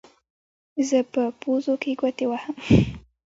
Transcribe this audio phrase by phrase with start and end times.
[0.87, 2.55] زه په پوزو کې ګوتې وهم.